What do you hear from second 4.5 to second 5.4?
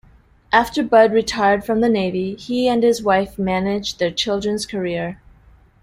career.